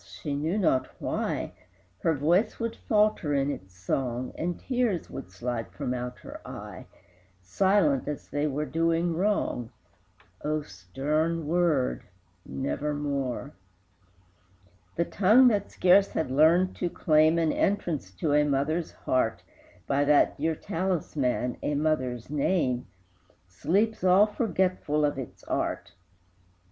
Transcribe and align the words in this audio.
she 0.03 0.33
knew 0.33 0.57
not 0.57 0.89
why, 0.99 1.53
Her 1.99 2.15
voice 2.15 2.59
would 2.59 2.75
falter 2.75 3.35
in 3.35 3.51
its 3.51 3.75
song, 3.75 4.31
And 4.35 4.59
tears 4.59 5.11
would 5.11 5.29
slide 5.29 5.71
from 5.73 5.93
out 5.93 6.17
her 6.21 6.41
eye, 6.43 6.87
Silent, 7.39 8.07
as 8.07 8.27
they 8.27 8.47
were 8.47 8.65
doing 8.65 9.15
wrong. 9.15 9.69
O 10.43 10.63
stern 10.63 11.45
word 11.45 12.01
Nevermore! 12.47 13.53
The 14.95 15.05
tongue 15.05 15.49
that 15.49 15.71
scarce 15.71 16.09
had 16.13 16.31
learned 16.31 16.75
to 16.77 16.89
claim 16.89 17.37
An 17.37 17.51
entrance 17.51 18.09
to 18.15 18.33
a 18.33 18.43
mother's 18.43 18.91
heart 18.91 19.43
By 19.85 20.03
that 20.05 20.35
dear 20.35 20.55
talisman, 20.55 21.57
a 21.61 21.75
mother's 21.75 22.27
name, 22.27 22.87
Sleeps 23.47 24.03
all 24.03 24.25
forgetful 24.25 25.05
of 25.05 25.19
its 25.19 25.43
art! 25.43 25.91